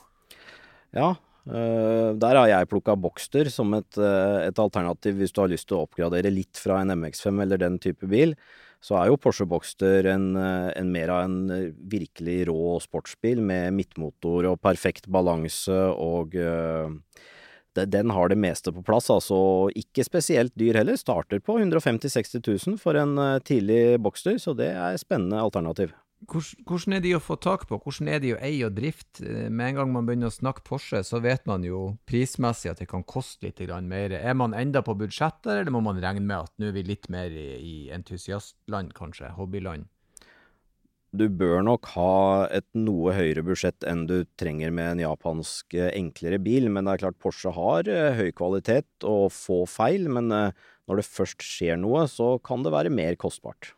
Ja, 0.93 1.17
Uh, 1.43 2.15
der 2.23 2.39
har 2.39 2.47
jeg 2.47 2.69
plukka 2.71 2.95
Boxster 2.95 3.51
som 3.51 3.75
et, 3.75 3.99
uh, 3.99 4.47
et, 4.47 4.55
alternativ 4.63 5.19
hvis 5.19 5.35
du 5.35 5.43
har 5.43 5.51
lyst 5.51 5.67
til 5.67 5.75
å 5.75 5.83
oppgradere 5.89 6.31
litt 6.31 6.55
fra 6.55 6.79
en 6.79 6.95
MX5 6.95 7.43
eller 7.43 7.59
den 7.59 7.83
type 7.83 8.07
bil 8.07 8.39
så 8.83 8.99
er 8.99 9.11
jo 9.11 9.19
Porsche 9.21 9.47
Boxster 9.47 10.09
en, 10.11 10.33
eh, 10.37 10.71
en 10.79 10.91
mer 10.93 11.13
av 11.15 11.25
en 11.29 11.39
eh, 11.55 11.69
virkelig 11.71 12.49
rå 12.51 12.79
sportsbil 12.83 13.43
med 13.43 13.77
midtmotor 13.79 14.49
og 14.51 14.61
perfekt 14.63 15.07
balanse 15.07 15.79
og 15.95 16.35
uh, 16.35 16.91
den 17.73 18.11
har 18.13 18.29
det 18.29 18.37
meste 18.37 18.69
på 18.75 18.83
plass, 18.85 19.07
altså 19.09 19.71
ikke 19.79 20.05
spesielt 20.05 20.53
dyr 20.61 20.77
heller. 20.77 20.99
Starter 21.01 21.41
på 21.41 21.57
150 21.57 22.11
000-60 22.11 22.67
000 22.69 22.81
for 22.83 22.99
en 23.01 23.17
tidlig 23.49 23.97
Boxster, 24.05 24.37
så 24.37 24.53
det 24.53 24.75
er 24.75 24.93
et 24.93 25.01
spennende 25.01 25.41
alternativ. 25.41 25.95
Hvordan 26.31 26.95
er 26.97 27.01
de 27.03 27.15
å 27.17 27.23
få 27.23 27.35
tak 27.43 27.65
på? 27.67 27.79
Hvordan 27.83 28.09
er 28.13 28.21
de 28.23 28.35
å 28.35 28.41
eie 28.45 28.67
og 28.67 28.77
drifte? 28.77 29.25
Eh, 29.27 29.49
med 29.51 29.73
en 29.73 29.81
gang 29.81 29.95
man 29.95 30.07
begynner 30.07 30.31
å 30.31 30.35
snakke 30.35 30.63
Porsche, 30.67 31.03
så 31.07 31.19
vet 31.23 31.49
man 31.51 31.65
jo 31.67 31.97
prismessig 32.09 32.71
at 32.71 32.83
det 32.83 32.89
kan 32.91 33.03
koste 33.03 33.49
litt 33.49 33.63
mer. 33.83 34.15
Er 34.15 34.37
man 34.39 34.55
enda 34.55 34.85
på 34.87 34.95
budsjettet, 34.99 35.51
eller 35.51 35.75
må 35.75 35.83
man 35.83 35.99
regne 35.99 36.23
med 36.23 36.47
at 36.47 36.53
nå 36.59 36.71
er 36.71 36.77
vi 36.79 36.87
litt 36.87 37.09
mer 37.11 37.31
i, 37.31 37.49
i 37.59 37.75
entusiastland, 37.95 38.95
kanskje? 38.95 39.33
Hobbyland? 39.35 39.89
Du 41.13 41.27
bør 41.29 41.61
nok 41.61 41.91
ha 41.93 42.47
et 42.55 42.69
noe 42.73 43.13
høyere 43.13 43.43
budsjett 43.45 43.85
enn 43.85 44.07
du 44.09 44.23
trenger 44.41 44.73
med 44.73 44.95
en 44.95 45.05
japansk 45.05 45.75
eh, 45.75 45.91
enklere 45.99 46.39
bil, 46.41 46.71
men 46.71 46.87
det 46.87 46.95
er 46.95 47.05
klart 47.09 47.21
Porsche 47.21 47.53
har 47.53 47.91
eh, 47.91 48.15
høy 48.17 48.31
kvalitet 48.31 49.05
og 49.05 49.29
få 49.35 49.65
feil, 49.69 50.07
men 50.09 50.31
når 50.31 50.99
det 50.99 51.11
først 51.11 51.43
skjer 51.45 51.77
noe, 51.83 52.07
så 52.09 52.37
kan 52.45 52.63
det 52.63 52.73
være 52.73 52.95
mer 52.95 53.19
kostbart. 53.21 53.75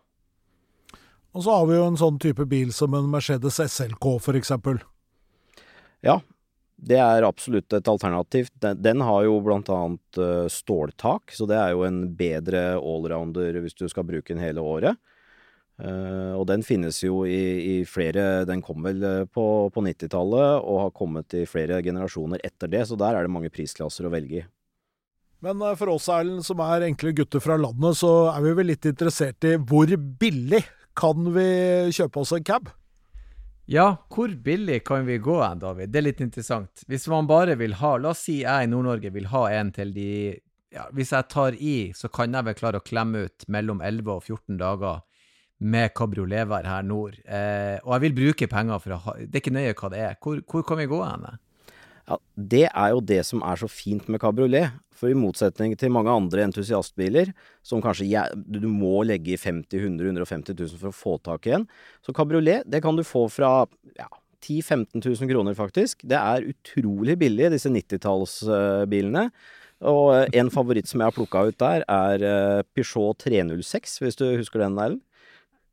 Og 1.34 1.42
så 1.42 1.50
har 1.50 1.66
vi 1.66 1.74
jo 1.74 1.86
en 1.88 1.98
sånn 1.98 2.20
type 2.22 2.46
bil 2.46 2.70
som 2.74 2.94
en 2.94 3.10
Mercedes 3.10 3.58
SLK, 3.58 4.06
for 4.22 4.38
eksempel. 4.38 4.78
Ja, 6.04 6.20
det 6.76 7.00
er 7.00 7.26
absolutt 7.26 7.72
et 7.74 7.88
alternativ. 7.90 8.52
Den, 8.62 8.78
den 8.82 9.02
har 9.02 9.24
jo 9.26 9.40
blant 9.42 9.70
annet 9.72 10.20
uh, 10.20 10.46
ståltak, 10.52 11.34
så 11.34 11.48
det 11.50 11.58
er 11.58 11.72
jo 11.74 11.82
en 11.86 12.04
bedre 12.18 12.76
allrounder 12.78 13.58
hvis 13.64 13.74
du 13.78 13.86
skal 13.90 14.06
bruke 14.06 14.30
den 14.30 14.42
hele 14.44 14.62
året. 14.62 15.00
Uh, 15.74 16.36
og 16.38 16.46
den 16.46 16.62
finnes 16.62 17.00
jo 17.02 17.24
i, 17.26 17.34
i, 17.66 17.76
flere 17.82 18.44
Den 18.46 18.60
kom 18.62 18.84
vel 18.84 19.00
eh, 19.02 19.24
på, 19.26 19.44
på 19.74 19.82
90-tallet 19.82 20.60
og 20.62 20.78
har 20.84 20.92
kommet 20.94 21.34
i 21.34 21.40
flere 21.50 21.80
generasjoner 21.82 22.38
etter 22.46 22.70
det, 22.70 22.84
så 22.86 22.94
der 23.00 23.18
er 23.18 23.26
det 23.26 23.32
mange 23.34 23.50
prisklasser 23.50 24.06
å 24.06 24.12
velge 24.14 24.44
i. 24.44 24.44
Men 25.42 25.58
for 25.74 25.90
oss, 25.96 26.06
Erlend, 26.14 26.46
som 26.46 26.62
er 26.62 26.86
enkle 26.86 27.10
gutter 27.18 27.42
fra 27.42 27.58
landet, 27.58 27.98
så 27.98 28.30
er 28.30 28.46
vi 28.46 28.54
vel 28.60 28.70
litt 28.70 28.86
interessert 28.86 29.44
i 29.50 29.56
hvor 29.58 29.90
billig 30.22 30.62
kan 30.98 31.28
vi 31.34 31.48
kjøpe 31.94 32.22
oss 32.22 32.32
en 32.36 32.46
cab? 32.46 32.70
Ja, 33.70 33.94
hvor 34.12 34.28
billig 34.44 34.82
kan 34.84 35.06
vi 35.06 35.16
gå 35.18 35.38
hen, 35.40 35.62
David? 35.62 35.92
Det 35.92 36.00
er 36.00 36.06
litt 36.08 36.20
interessant. 36.20 36.84
Hvis 36.88 37.06
man 37.08 37.28
bare 37.28 37.56
vil 37.56 37.78
ha 37.80 37.94
La 37.96 38.12
oss 38.12 38.26
si 38.26 38.42
jeg 38.42 38.66
i 38.66 38.68
Nord-Norge 38.68 39.12
vil 39.14 39.30
ha 39.32 39.46
en 39.56 39.72
til 39.72 39.94
de 39.96 40.10
ja, 40.74 40.84
Hvis 40.92 41.14
jeg 41.14 41.30
tar 41.32 41.56
i, 41.56 41.92
så 41.96 42.10
kan 42.12 42.34
jeg 42.34 42.44
vel 42.44 42.56
klare 42.58 42.80
å 42.82 42.84
klemme 42.84 43.24
ut 43.24 43.46
mellom 43.48 43.80
11 43.80 44.10
og 44.10 44.24
14 44.26 44.58
dager 44.60 45.00
med 45.64 45.94
kabrioletvær 45.96 46.66
her 46.66 46.84
nord. 46.84 47.16
Eh, 47.24 47.78
og 47.86 47.94
jeg 47.94 48.04
vil 48.04 48.16
bruke 48.18 48.48
penger 48.50 48.82
for 48.82 48.96
å 48.96 49.00
ha 49.04 49.14
Det 49.22 49.38
er 49.38 49.44
ikke 49.44 49.54
nøye 49.54 49.76
hva 49.78 49.90
det 49.92 50.02
er. 50.02 50.16
Hvor, 50.20 50.42
hvor 50.50 50.66
kan 50.66 50.82
vi 50.82 50.88
gå 50.90 50.98
hen? 51.00 51.28
Ja, 52.08 52.18
Det 52.36 52.66
er 52.68 52.88
jo 52.92 53.00
det 53.00 53.22
som 53.26 53.42
er 53.42 53.56
så 53.56 53.68
fint 53.70 54.08
med 54.08 54.20
kabriolet. 54.20 54.74
For 54.94 55.10
i 55.10 55.16
motsetning 55.18 55.72
til 55.76 55.90
mange 55.90 56.12
andre 56.12 56.44
entusiastbiler, 56.46 57.32
som 57.66 57.80
kanskje 57.82 58.28
du 58.46 58.68
må 58.70 59.02
legge 59.02 59.34
i 59.34 59.40
50 59.40 59.74
100 59.74 60.06
150 60.06 60.54
000 60.54 60.78
for 60.78 60.92
å 60.92 60.94
få 60.94 61.16
tak 61.18 61.48
i 61.48 61.56
en, 61.56 61.64
så 62.04 62.14
kabriolet 62.14 62.62
det 62.70 62.80
kan 62.84 62.94
du 62.94 63.02
få 63.02 63.24
fra 63.32 63.64
ja, 63.98 64.06
10 64.44 64.60
000-15 64.62 65.02
000 65.02 65.30
kroner, 65.32 65.56
faktisk. 65.56 66.04
Det 66.06 66.18
er 66.20 66.46
utrolig 66.52 67.16
billig, 67.18 67.50
disse 67.54 67.72
90-tallsbilene. 67.72 69.28
Og 69.84 70.36
en 70.36 70.50
favoritt 70.52 70.88
som 70.88 71.02
jeg 71.02 71.10
har 71.10 71.16
plukka 71.16 71.46
ut 71.48 71.58
der, 71.60 71.84
er 71.90 72.24
eh, 72.24 72.62
Peugeot 72.76 73.18
306, 73.24 73.98
hvis 74.04 74.20
du 74.20 74.26
husker 74.38 74.62
den, 74.62 74.78
Erlend? 74.78 75.02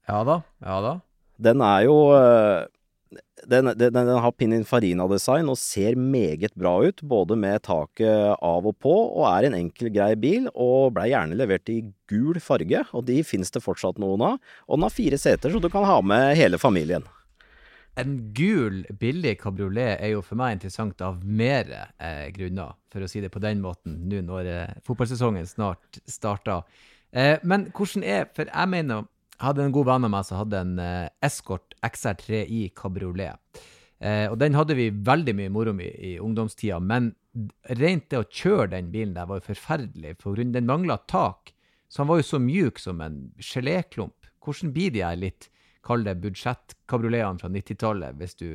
Ja 0.10 0.24
da. 0.28 0.42
Ja 0.64 0.80
da. 0.84 0.94
Den 1.42 1.62
er 1.66 1.86
jo 1.86 1.98
eh, 2.16 2.66
den, 3.46 3.72
den, 3.78 3.94
den, 3.94 4.10
har 4.24 4.34
Pininfarina-design 4.38 5.50
og 5.52 5.60
ser 5.60 5.98
meget 6.00 6.54
bra 6.60 6.74
ut, 6.86 7.02
både 7.04 7.36
med 7.40 7.64
taket 7.66 8.38
av 8.38 8.68
og 8.70 8.78
på, 8.84 8.94
og 8.94 9.26
er 9.28 9.50
en 9.50 9.58
enkel, 9.58 9.90
grei 9.94 10.14
bil, 10.20 10.48
og 10.54 10.94
blei 10.96 11.10
gjerne 11.12 11.38
levert 11.40 11.72
i 11.74 11.82
gul 12.12 12.40
farge, 12.44 12.86
og 12.96 13.08
de 13.10 13.22
finnes 13.28 13.52
det 13.52 13.64
fortsatt 13.64 14.00
noen 14.02 14.24
av. 14.34 14.54
Og 14.68 14.78
den 14.78 14.88
har 14.88 14.96
fire 14.96 15.20
seter, 15.22 15.52
så 15.52 15.64
du 15.64 15.72
kan 15.74 15.88
ha 15.88 16.00
med 16.06 16.36
hele 16.40 16.62
familien. 16.62 17.08
En 18.00 18.14
gul, 18.32 18.86
billig 19.02 19.36
kabriolet 19.42 19.98
er 20.00 20.14
jo 20.14 20.22
for 20.24 20.40
meg 20.40 20.56
interessant 20.56 21.02
av 21.04 21.20
mer 21.28 21.68
eh, 21.76 22.30
grunner, 22.32 22.78
for 22.92 23.04
å 23.04 23.10
si 23.12 23.20
det 23.24 23.34
på 23.34 23.42
den 23.44 23.60
måten, 23.64 23.98
nå 24.08 24.22
når 24.24 24.48
eh, 24.48 24.78
fotballsesongen 24.88 25.50
snart 25.50 26.00
starter. 26.08 26.64
Eh, 27.12 27.36
men 27.44 27.68
hvordan 27.76 28.06
er 28.08 28.30
For 28.32 28.48
jeg 28.48 28.72
mener 28.72 29.10
hadde 29.42 29.66
en 29.66 29.76
god 29.76 29.90
venn 29.90 30.08
av 30.08 30.14
meg 30.14 30.28
som 30.28 30.42
hadde 30.42 30.64
en 30.64 30.74
uh, 30.82 31.10
Escort 31.26 31.76
XR3i 31.86 32.68
kabriolet. 32.78 33.40
Uh, 34.02 34.32
og 34.32 34.38
den 34.42 34.58
hadde 34.58 34.78
vi 34.78 34.90
veldig 34.90 35.36
mye 35.38 35.54
moro 35.54 35.74
med 35.78 35.98
i 36.02 36.16
ungdomstida, 36.22 36.80
men 36.82 37.12
rent 37.80 38.10
det 38.12 38.20
å 38.20 38.28
kjøre 38.28 38.72
den 38.74 38.92
bilen 38.94 39.16
der 39.16 39.30
var 39.30 39.40
jo 39.40 39.52
forferdelig, 39.52 40.18
for 40.22 40.40
den 40.40 40.68
mangla 40.68 41.00
tak. 41.12 41.54
Så 41.92 42.04
han 42.04 42.12
var 42.12 42.22
jo 42.22 42.28
så 42.28 42.40
mjuk 42.42 42.80
som 42.80 43.02
en 43.04 43.24
geléklump. 43.40 44.30
Hvordan 44.42 44.72
blir 44.76 44.94
de 44.96 45.04
her 45.06 45.18
litt, 45.20 45.50
kall 45.86 46.06
det 46.06 46.20
budsjettkabrioletene 46.24 47.42
fra 47.42 47.50
90-tallet, 47.52 48.18
hvis 48.20 48.38
du 48.40 48.48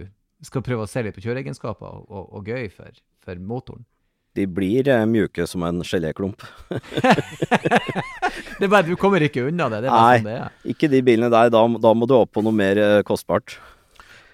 skal 0.47 0.65
prøve 0.65 0.85
å 0.85 0.91
se 0.91 1.03
litt 1.03 1.17
på 1.17 1.25
kjøreegenskaper 1.25 2.01
og, 2.01 2.09
og, 2.11 2.33
og 2.39 2.51
gøy 2.51 2.71
for, 2.73 2.99
for 3.25 3.41
motoren? 3.43 3.87
De 4.37 4.47
blir 4.49 4.89
eh, 4.93 5.07
mjuke 5.09 5.47
som 5.49 5.65
en 5.67 5.81
geléklump. 5.87 6.43
det 8.59 8.67
er 8.67 8.69
bare, 8.69 8.85
du 8.87 8.97
kommer 9.01 9.25
ikke 9.25 9.47
unna 9.49 9.71
det. 9.73 9.87
det 9.87 9.91
er 9.91 9.97
Nei, 9.97 10.19
sånn 10.19 10.29
det 10.29 10.37
er. 10.43 10.59
ikke 10.75 10.91
de 10.93 11.01
bilene 11.07 11.33
der. 11.33 11.53
Da, 11.55 11.65
da, 11.81 11.95
må 11.97 12.09
du 12.09 12.15
opp 12.19 12.35
på 12.37 12.45
noe 12.45 12.57
mer 12.57 12.81
eh, 12.81 13.01
kostbart. 13.07 13.57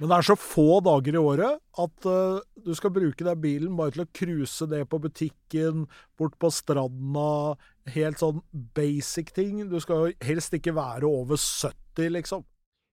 Men 0.02 0.10
det 0.10 0.16
er 0.16 0.26
så 0.26 0.34
få 0.34 0.80
dager 0.82 1.14
i 1.14 1.20
året 1.20 1.60
at 1.78 2.06
uh, 2.10 2.40
du 2.58 2.72
skal 2.74 2.90
bruke 2.90 3.22
den 3.22 3.38
bilen 3.38 3.76
bare 3.78 3.94
til 3.94 4.02
å 4.02 4.10
cruise 4.10 4.66
ned 4.66 4.88
på 4.90 4.98
butikken, 5.04 5.84
bort 6.18 6.34
på 6.42 6.50
stranda, 6.50 7.54
helt 7.94 8.18
sånn 8.18 8.40
basic 8.74 9.30
ting. 9.36 9.60
Du 9.70 9.78
skal 9.84 10.08
jo 10.08 10.26
helst 10.26 10.56
ikke 10.58 10.74
være 10.74 11.06
over 11.06 11.38
70, 11.38 12.10
liksom. 12.18 12.42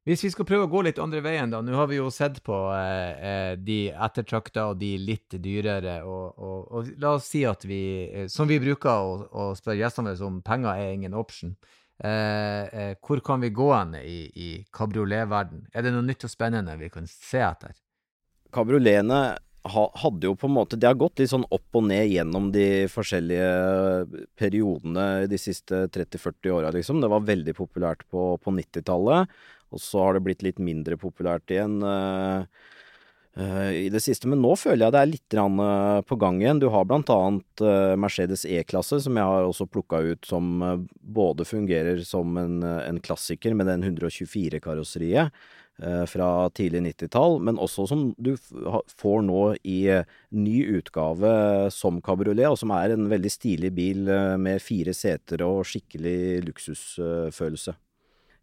Hvis 0.07 0.23
vi 0.23 0.31
skal 0.31 0.47
prøve 0.47 0.65
å 0.65 0.71
gå 0.71 0.81
litt 0.87 0.99
andre 1.01 1.19
veien, 1.21 1.51
da. 1.51 1.59
Nå 1.61 1.75
har 1.75 1.89
vi 1.91 1.97
jo 1.99 2.07
sett 2.13 2.39
på 2.45 2.55
eh, 2.73 3.25
eh 3.29 3.57
de 3.59 3.91
ettertrakta 3.91 4.69
og 4.71 4.79
de 4.79 4.93
litt 4.97 5.35
dyrere. 5.43 5.99
Og, 6.07 6.39
og, 6.39 6.71
og, 6.71 6.93
la 7.03 7.17
oss 7.17 7.27
si 7.33 7.43
at 7.45 7.65
vi, 7.67 7.81
eh, 8.07 8.29
som 8.31 8.47
vi 8.49 8.61
bruker 8.63 8.89
å, 8.89 9.19
å 9.29 9.49
spørre 9.59 9.81
gjestene 9.81 10.15
våre 10.15 10.29
om, 10.29 10.39
penger 10.45 10.71
er 10.71 10.95
ingen 10.95 11.17
option. 11.19 11.53
Eh, 11.99 12.63
eh, 12.79 12.95
hvor 13.03 13.19
kan 13.19 13.43
vi 13.43 13.51
gå 13.51 13.73
hen 13.73 13.97
i, 13.99 14.23
i 14.31 14.49
kabrioletverden? 14.71 15.67
Er 15.75 15.83
det 15.83 15.91
noe 15.93 16.07
nytt 16.07 16.23
og 16.23 16.31
spennende 16.31 16.77
vi 16.79 16.89
kan 16.93 17.07
se 17.11 17.43
etter? 17.43 17.75
Kabrioletene 18.55 19.19
hadde 19.67 20.29
jo 20.29 20.35
på 20.39 20.47
en 20.47 20.55
måte 20.55 20.77
Det 20.79 20.87
har 20.87 20.97
gått 20.99 21.19
litt 21.19 21.31
sånn 21.33 21.47
opp 21.51 21.75
og 21.75 21.85
ned 21.89 22.07
gjennom 22.07 22.49
de 22.53 22.87
forskjellige 22.91 24.23
periodene 24.39 25.27
de 25.29 25.39
siste 25.41 25.85
30-40 25.91 26.55
åra, 26.55 26.71
liksom. 26.71 27.01
Det 27.01 27.11
var 27.11 27.27
veldig 27.27 27.55
populært 27.57 28.05
på, 28.09 28.31
på 28.39 28.55
90-tallet, 28.55 29.29
og 29.69 29.83
så 29.83 30.05
har 30.05 30.15
det 30.15 30.23
blitt 30.25 30.45
litt 30.45 30.61
mindre 30.63 30.97
populært 30.97 31.51
igjen 31.51 31.77
uh, 31.83 32.47
uh, 33.37 33.69
i 33.75 33.89
det 33.91 34.01
siste. 34.01 34.31
Men 34.31 34.41
nå 34.41 34.55
føler 34.57 34.87
jeg 34.87 34.95
det 34.95 35.03
er 35.03 35.11
litt 35.11 35.37
uh, 35.37 35.99
på 36.07 36.17
gang 36.23 36.39
igjen. 36.41 36.63
Du 36.63 36.69
har 36.73 36.87
blant 36.87 37.11
annet 37.13 37.67
Mercedes 37.99 38.47
E-klasse, 38.47 39.03
som 39.03 39.19
jeg 39.19 39.27
har 39.27 39.45
også 39.45 39.67
plukka 39.69 40.01
ut 40.07 40.25
som 40.25 40.63
både 41.03 41.45
fungerer 41.45 42.01
som 42.07 42.39
en, 42.39 42.61
en 42.63 43.03
klassiker 43.03 43.53
med 43.59 43.69
den 43.69 43.85
124-karosseriet 43.91 45.29
Eh, 45.29 45.68
fra 46.09 46.49
tidlig 46.55 46.81
90-tall, 46.83 47.37
men 47.45 47.59
også 47.61 47.85
som 47.89 48.07
du 48.19 48.33
får 48.39 49.21
nå 49.27 49.41
i 49.63 49.79
eh, 49.93 50.07
ny 50.35 50.57
utgave 50.79 51.31
som 51.73 52.01
kabriolet, 52.03 52.49
og 52.49 52.59
som 52.59 52.73
er 52.75 52.95
en 52.95 53.09
veldig 53.11 53.31
stilig 53.31 53.71
bil 53.77 54.09
eh, 54.11 54.35
med 54.41 54.63
fire 54.63 54.95
seter 54.95 55.43
og 55.47 55.63
skikkelig 55.69 56.45
luksusfølelse. 56.49 57.75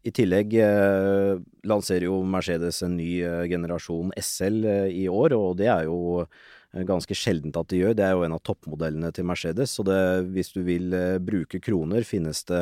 I 0.07 0.13
tillegg 0.15 0.53
lanserer 1.67 2.05
jo 2.05 2.21
Mercedes 2.23 2.77
en 2.85 2.93
ny 2.95 3.17
generasjon 3.49 4.13
SL 4.15 4.61
i 4.93 5.01
år, 5.11 5.33
og 5.35 5.57
det 5.59 5.67
er 5.73 5.89
jo 5.89 6.21
ganske 6.87 7.17
sjeldent 7.17 7.57
at 7.59 7.67
de 7.73 7.81
gjør. 7.81 7.97
Det 7.97 8.05
er 8.05 8.13
jo 8.15 8.23
en 8.23 8.37
av 8.37 8.43
toppmodellene 8.45 9.09
til 9.11 9.27
Mercedes, 9.27 9.73
så 9.75 9.83
det, 9.83 9.97
hvis 10.31 10.53
du 10.55 10.61
vil 10.63 10.95
bruke 11.27 11.59
kroner, 11.59 12.07
finnes 12.07 12.45
det 12.47 12.61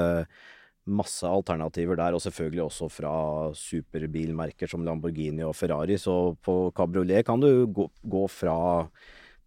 masse 0.86 1.28
alternativer 1.28 1.98
der, 1.98 2.14
og 2.14 2.22
selvfølgelig 2.22 2.64
også 2.64 2.90
fra 2.94 3.14
superbilmerker 3.58 4.70
som 4.70 4.86
Lamborghini 4.86 5.44
og 5.46 5.56
Ferrari. 5.58 5.98
Så 5.98 6.36
på 6.46 6.72
kabriolet 6.76 7.26
kan 7.26 7.42
du 7.42 7.66
gå, 7.66 7.90
gå 8.04 8.28
fra 8.28 8.58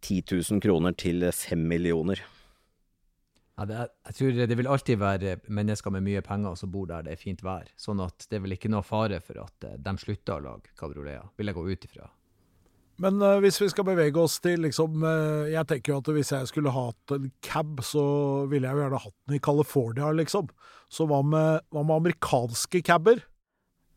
10 0.03 0.23
000 0.33 0.61
kroner 0.63 0.97
til 0.99 1.31
5 1.33 1.59
millioner. 1.59 2.23
Ja, 3.59 3.65
er, 3.67 3.89
jeg 4.07 4.15
tror 4.15 4.37
det 4.47 4.57
vil 4.59 4.71
alltid 4.71 5.01
være 5.01 5.39
mennesker 5.51 5.91
med 5.91 6.05
mye 6.07 6.23
penger 6.23 6.55
som 6.55 6.71
bor 6.71 6.87
der 6.87 7.03
det 7.07 7.17
er 7.17 7.23
fint 7.23 7.43
vær. 7.43 7.67
Sånn 7.79 7.99
at 8.05 8.29
det 8.31 8.39
er 8.39 8.45
vel 8.45 8.55
ikke 8.55 8.71
noe 8.71 8.87
fare 8.87 9.19
for 9.25 9.41
at 9.43 9.67
eh, 9.67 9.81
de 9.83 9.95
slutter 9.99 10.37
å 10.37 10.45
lage 10.45 10.75
kabrioleter, 10.79 11.33
vil 11.39 11.51
jeg 11.51 11.59
gå 11.59 11.67
ut 11.67 11.89
ifra. 11.89 12.07
Men 13.03 13.23
uh, 13.23 13.39
hvis 13.43 13.61
vi 13.63 13.71
skal 13.71 13.87
bevege 13.87 14.19
oss 14.19 14.39
til 14.43 14.65
liksom 14.67 15.05
uh, 15.07 15.47
Jeg 15.47 15.67
tenker 15.71 15.95
jo 15.95 16.01
at 16.03 16.11
hvis 16.17 16.33
jeg 16.35 16.51
skulle 16.51 16.75
hatt 16.75 17.15
en 17.15 17.31
cab, 17.45 17.79
så 17.87 18.05
ville 18.51 18.67
jeg 18.67 18.75
jo 18.75 18.85
gjerne 18.85 19.03
hatt 19.05 19.17
den 19.29 19.39
i 19.39 19.43
California, 19.43 20.13
liksom. 20.19 20.49
Så 20.91 21.07
hva 21.07 21.23
med, 21.23 21.67
hva 21.75 21.85
med 21.85 22.01
amerikanske 22.01 22.83
caber? 22.87 23.23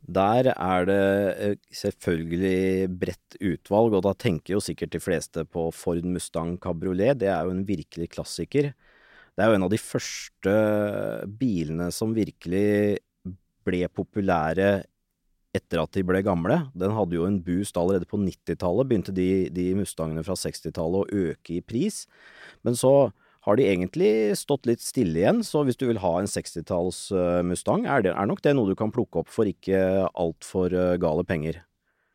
Der 0.01 0.51
er 0.53 0.88
det 0.89 1.01
uh, 1.41 1.58
selvfølgelig 1.74 2.91
bredt 3.01 3.39
utvalg, 3.39 3.98
og 3.98 4.05
da 4.05 4.13
tenker 4.17 4.58
jo 4.58 4.63
sikkert 4.63 4.93
de 4.93 5.01
fleste 5.01 5.46
på 5.50 5.70
Ford 5.74 6.05
Mustang 6.05 6.58
Cabriolet. 6.62 7.17
Det 7.22 7.31
er 7.34 7.48
jo 7.48 7.55
en 7.55 7.65
virkelig 7.65 8.12
klassiker. 8.13 8.74
Det 9.31 9.41
er 9.41 9.50
jo 9.50 9.58
en 9.58 9.65
av 9.65 9.74
de 9.74 9.81
første 9.81 10.55
bilene 11.39 11.89
som 11.96 12.13
virkelig 12.13 13.00
ble 13.65 13.86
populære 13.93 14.81
etter 15.58 15.81
at 15.81 15.91
de 15.96 16.03
ble 16.08 16.22
gamle. 16.25 16.58
Den 16.77 16.93
hadde 16.96 17.17
jo 17.17 17.25
en 17.27 17.41
boost 17.43 17.79
allerede 17.79 18.08
på 18.10 18.20
90-tallet, 18.22 18.88
begynte 18.88 19.15
de, 19.15 19.50
de 19.53 19.72
Mustangene 19.77 20.24
fra 20.25 20.38
60-tallet 20.39 21.01
å 21.01 21.25
øke 21.31 21.58
i 21.58 21.65
pris. 21.65 22.05
Men 22.65 22.77
så 22.79 23.12
har 23.46 23.58
de 23.58 23.65
egentlig 23.65 24.12
stått 24.38 24.67
litt 24.70 24.84
stille 24.86 25.17
igjen, 25.24 25.41
så 25.46 25.63
hvis 25.65 25.79
du 25.79 25.88
vil 25.89 26.01
ha 26.03 26.13
en 26.20 26.29
60-talls 26.29 27.08
uh, 27.15 27.41
Mustang, 27.46 27.88
er, 27.89 28.05
det, 28.05 28.13
er 28.13 28.29
nok 28.29 28.43
det 28.46 28.53
noe 28.53 28.70
du 28.70 28.77
kan 28.77 28.93
plukke 28.93 29.24
opp 29.24 29.31
for 29.34 29.50
ikke 29.50 30.05
altfor 30.13 30.75
uh, 30.77 30.96
gale 31.01 31.25
penger. 31.27 31.63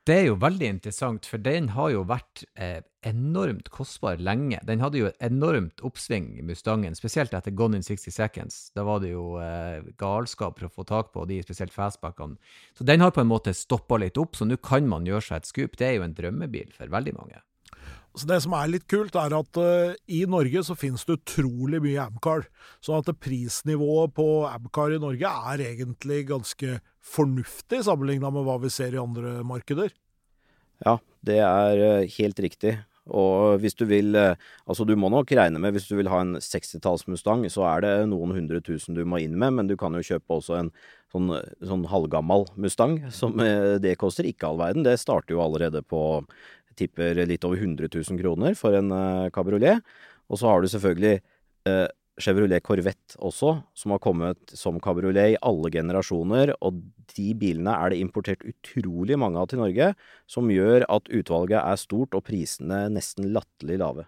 Det 0.07 0.15
er 0.15 0.29
jo 0.29 0.37
veldig 0.39 0.69
interessant, 0.71 1.27
for 1.27 1.43
den 1.43 1.73
har 1.75 1.89
jo 1.91 2.05
vært 2.07 2.45
eh, 2.63 2.79
enormt 3.11 3.73
kostbar 3.75 4.21
lenge. 4.23 4.61
Den 4.69 4.79
hadde 4.79 5.01
jo 5.01 5.09
et 5.09 5.19
enormt 5.27 5.83
oppsving, 5.83 6.29
i 6.39 6.45
Mustangen, 6.47 6.95
spesielt 6.95 7.35
etter 7.35 7.51
Gone 7.59 7.81
in 7.81 7.83
60 7.83 8.15
Seconds. 8.15 8.61
Da 8.79 8.85
var 8.87 9.03
det 9.03 9.11
jo 9.11 9.25
eh, 9.43 9.83
galskap 9.99 10.61
for 10.61 10.69
å 10.69 10.75
få 10.77 10.87
tak 10.87 11.11
på 11.11 11.27
de, 11.27 11.41
spesielt 11.43 11.75
fastbackene. 11.75 12.39
Så 12.79 12.87
den 12.87 13.03
har 13.03 13.11
på 13.17 13.25
en 13.25 13.33
måte 13.33 13.51
stoppa 13.51 13.99
litt 13.99 14.21
opp, 14.23 14.39
så 14.39 14.47
nå 14.47 14.61
kan 14.63 14.87
man 14.87 15.11
gjøre 15.11 15.27
seg 15.27 15.43
et 15.43 15.51
skup. 15.51 15.75
Det 15.75 15.91
er 15.91 15.99
jo 15.99 16.07
en 16.07 16.15
drømmebil 16.15 16.71
for 16.77 16.95
veldig 16.95 17.19
mange. 17.19 17.43
Så 18.16 18.25
Det 18.28 18.38
som 18.40 18.54
er 18.56 18.70
litt 18.73 18.87
kult, 18.88 19.16
er 19.20 19.35
at 19.37 19.58
uh, 19.61 19.92
i 20.08 20.23
Norge 20.28 20.62
så 20.64 20.76
finnes 20.78 21.04
det 21.04 21.18
utrolig 21.18 21.82
mye 21.85 22.06
Amcar. 22.06 22.46
Så 22.80 22.96
at 22.96 23.12
prisnivået 23.20 24.14
på 24.16 24.46
Amcar 24.49 24.96
i 24.96 25.02
Norge 25.02 25.28
er 25.52 25.64
egentlig 25.68 26.25
ganske 26.30 26.78
fornuftig 27.04 27.82
sammenligna 27.85 28.32
med 28.32 28.49
hva 28.49 28.56
vi 28.62 28.73
ser 28.73 28.96
i 28.96 29.02
andre 29.02 29.42
markeder. 29.46 29.92
Ja, 30.85 30.96
det 31.28 31.40
er 31.44 31.82
uh, 31.85 32.12
helt 32.16 32.40
riktig. 32.40 32.78
Og 33.06 33.61
hvis 33.62 33.76
du 33.78 33.85
vil 33.87 34.16
Altså, 34.18 34.82
du 34.82 34.96
må 34.99 35.06
nok 35.12 35.30
regne 35.38 35.61
med, 35.62 35.76
hvis 35.76 35.85
du 35.87 35.94
vil 35.94 36.08
ha 36.11 36.25
en 36.25 36.40
60-talls 36.42 37.04
Mustang, 37.06 37.44
så 37.52 37.62
er 37.68 37.85
det 37.85 37.92
noen 38.11 38.32
hundre 38.35 38.58
tusen 38.64 38.96
du 38.96 39.04
må 39.06 39.20
inn 39.23 39.37
med, 39.38 39.54
men 39.54 39.68
du 39.70 39.76
kan 39.78 39.94
jo 39.94 40.02
kjøpe 40.02 40.40
også 40.40 40.56
en 40.58 40.73
sånn, 41.14 41.30
sånn 41.62 41.87
halvgammal 41.87 42.49
Mustang, 42.58 42.99
som 43.14 43.38
det 43.78 43.94
koster 44.02 44.26
ikke 44.26 44.50
all 44.50 44.58
verden. 44.58 44.82
Det 44.82 44.96
starter 44.99 45.37
jo 45.37 45.44
allerede 45.44 45.85
på 45.87 46.02
tipper 46.78 47.23
litt 47.28 47.45
over 47.47 47.61
100 47.61 47.88
000 47.92 48.21
kroner 48.21 48.56
for 48.59 48.76
en 48.76 48.92
uh, 48.92 49.28
kabriolet. 49.35 49.85
Og 50.30 50.40
så 50.40 50.50
har 50.50 50.62
du 50.62 50.71
selvfølgelig 50.71 51.21
uh, 51.68 51.87
Chevrolet 52.16 52.64
Corvette 52.64 53.18
også, 53.21 53.52
som 53.76 53.92
har 53.92 54.00
kommet 54.00 54.56
som 54.56 54.80
kabriolet 54.80 55.35
i 55.35 55.38
alle 55.45 55.71
generasjoner. 55.73 56.54
Og 56.64 56.80
de 57.12 57.28
bilene 57.37 57.76
er 57.76 57.92
det 57.92 58.00
importert 58.00 58.45
utrolig 58.49 59.18
mange 59.21 59.40
av 59.40 59.50
til 59.50 59.61
Norge, 59.61 59.92
som 60.30 60.52
gjør 60.52 60.88
at 60.88 61.12
utvalget 61.12 61.61
er 61.61 61.80
stort 61.80 62.16
og 62.16 62.25
prisene 62.28 62.87
nesten 62.92 63.28
latterlig 63.37 63.80
lave. 63.85 64.06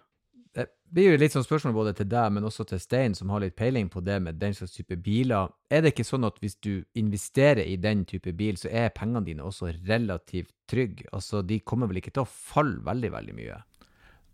Blir 0.89 1.11
jo 1.11 1.17
litt 1.21 1.35
sånn 1.35 1.45
spørsmål 1.45 1.75
både 1.75 1.91
til 1.99 2.07
deg, 2.09 2.31
men 2.33 2.47
også 2.47 2.63
til 2.65 2.79
Stein, 2.81 3.13
som 3.13 3.29
har 3.29 3.43
litt 3.43 3.53
peiling 3.59 3.91
på 3.93 4.01
det 4.01 4.15
med 4.25 4.39
den 4.41 4.55
slags 4.57 4.73
type 4.73 4.95
biler. 5.05 5.51
Er 5.69 5.83
det 5.85 5.91
ikke 5.93 6.05
sånn 6.07 6.25
at 6.25 6.39
hvis 6.41 6.57
du 6.65 6.81
investerer 6.97 7.61
i 7.61 7.75
den 7.77 8.07
type 8.09 8.33
bil, 8.33 8.57
så 8.57 8.71
er 8.73 8.89
pengene 8.97 9.21
dine 9.27 9.45
også 9.45 9.69
relativt 9.85 10.55
trygge? 10.69 11.05
Altså, 11.13 11.43
de 11.45 11.59
kommer 11.61 11.91
vel 11.91 12.01
ikke 12.01 12.15
til 12.15 12.25
å 12.25 12.31
falle 12.31 12.81
veldig, 12.87 13.11
veldig 13.13 13.37
mye? 13.37 13.59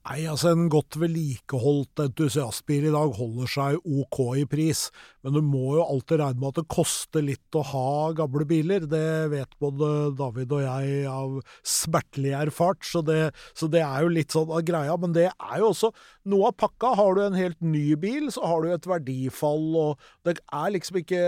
Nei, 0.05 0.19
altså 0.29 0.51
En 0.53 0.67
godt 0.69 0.99
vedlikeholdt 1.01 2.03
entusiastbil 2.03 2.83
i 2.85 2.93
dag 2.93 3.15
holder 3.17 3.49
seg 3.49 3.87
ok 3.89 4.19
i 4.37 4.43
pris, 4.45 4.83
men 5.25 5.33
du 5.33 5.41
må 5.41 5.79
jo 5.79 5.85
alltid 5.87 6.21
regne 6.21 6.43
med 6.43 6.51
at 6.51 6.59
det 6.59 6.75
koster 6.75 7.25
litt 7.25 7.57
å 7.57 7.63
ha 7.71 8.11
gamle 8.19 8.45
biler. 8.45 8.85
Det 8.85 9.31
vet 9.33 9.57
både 9.57 9.89
David 10.19 10.53
og 10.53 10.61
jeg 10.61 11.01
av 11.09 11.39
smertelig 11.65 12.35
erfart, 12.37 12.85
så 12.85 13.01
det, 13.01 13.19
så 13.57 13.65
det 13.71 13.81
er 13.81 14.05
jo 14.05 14.13
litt 14.13 14.35
sånn 14.37 14.53
av 14.53 14.61
greia. 14.67 14.93
Men 15.01 15.17
det 15.17 15.31
er 15.31 15.57
jo 15.63 15.71
også 15.71 15.89
noe 16.29 16.53
av 16.53 16.59
pakka. 16.61 16.93
Har 17.01 17.17
du 17.17 17.25
en 17.25 17.41
helt 17.41 17.65
ny 17.65 17.87
bil, 17.97 18.29
så 18.29 18.45
har 18.45 18.61
du 18.61 18.75
et 18.75 18.89
verdifall, 18.93 19.71
og 19.87 20.09
det 20.27 20.37
er 20.45 20.75
liksom 20.77 21.01
ikke 21.01 21.23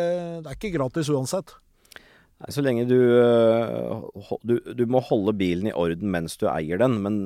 Det 0.46 0.52
er 0.52 0.54
ikke 0.54 0.78
gratis 0.78 1.10
uansett. 1.10 1.58
Nei, 2.38 2.52
Så 2.54 2.62
lenge 2.62 2.86
du, 2.86 2.98
eh, 3.18 4.34
du, 4.46 4.56
du 4.78 4.84
må 4.86 5.02
holde 5.02 5.34
bilen 5.38 5.72
i 5.72 5.76
orden 5.76 6.12
mens 6.14 6.38
du 6.38 6.46
eier 6.52 6.78
den, 6.82 7.00
men 7.02 7.20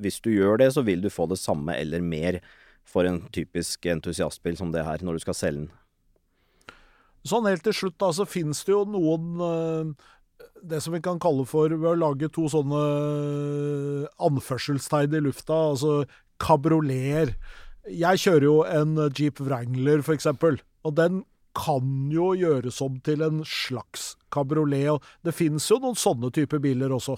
hvis 0.00 0.22
du 0.24 0.30
gjør 0.32 0.62
det, 0.62 0.70
så 0.76 0.84
vil 0.86 1.04
du 1.04 1.10
få 1.12 1.28
det 1.28 1.40
samme 1.40 1.76
eller 1.76 2.04
mer 2.04 2.40
for 2.88 3.08
en 3.08 3.22
typisk 3.32 3.84
entusiastbil 3.88 4.56
som 4.56 4.72
det 4.72 4.84
her, 4.86 5.04
når 5.04 5.18
du 5.18 5.24
skal 5.24 5.36
selge 5.36 5.64
den. 5.64 5.72
Sånn 7.24 7.46
helt 7.48 7.64
til 7.64 7.76
slutt, 7.76 7.96
da, 8.00 8.10
så 8.12 8.26
finnes 8.28 8.60
det 8.64 8.72
jo 8.72 8.82
noen 8.88 9.44
eh, 9.44 9.92
det 10.64 10.80
som 10.84 10.96
vi 10.96 11.02
kan 11.04 11.20
kalle 11.20 11.44
for 11.48 11.72
ved 11.72 11.90
å 11.90 12.00
lage 12.00 12.28
to 12.32 12.46
sånne 12.52 12.80
eh, 12.80 14.08
anførselstegn 14.28 15.16
i 15.16 15.22
lufta, 15.24 15.60
altså 15.74 15.94
kabrioleter. 16.40 17.36
Jeg 17.92 18.20
kjører 18.24 18.48
jo 18.48 18.58
en 18.64 18.96
Jeep 19.12 19.44
Wrangler, 19.44 20.00
for 20.04 20.16
eksempel, 20.16 20.56
og 20.84 20.96
den 20.96 21.22
kan 21.54 22.10
jo 22.12 22.32
gjøres 22.36 22.80
om 22.84 22.98
til 23.04 23.22
en 23.24 23.42
slags 23.46 24.14
kabriolet. 24.34 24.90
og 24.94 25.02
Det 25.24 25.34
finnes 25.36 25.66
jo 25.70 25.80
noen 25.82 25.98
sånne 25.98 26.32
typer 26.34 26.62
biler 26.62 26.92
også. 26.94 27.16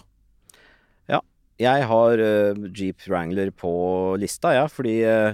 Ja, 1.11 1.21
jeg 1.61 1.89
har 1.89 2.23
uh, 2.23 2.65
Jeep 2.69 3.07
Wrangler 3.09 3.53
på 3.55 3.73
lista, 4.21 4.53
ja, 4.57 4.67
fordi 4.69 4.99
uh, 5.09 5.33